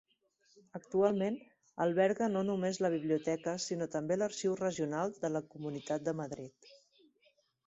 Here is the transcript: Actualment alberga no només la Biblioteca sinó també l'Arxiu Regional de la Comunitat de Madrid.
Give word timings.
Actualment 0.77 1.35
alberga 1.85 2.29
no 2.37 2.43
només 2.47 2.79
la 2.85 2.91
Biblioteca 2.93 3.53
sinó 3.67 3.89
també 3.97 4.19
l'Arxiu 4.19 4.57
Regional 4.63 5.15
de 5.27 5.33
la 5.37 5.43
Comunitat 5.53 6.09
de 6.11 6.17
Madrid. 6.25 6.73